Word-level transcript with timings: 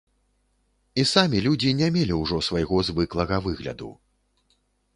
І 1.01 1.03
самі 1.09 1.41
людзі 1.49 1.75
не 1.81 1.91
мелі 1.97 2.17
ўжо 2.21 2.41
свайго 2.47 2.81
звыклага 2.89 3.41
выгляду. 3.49 3.93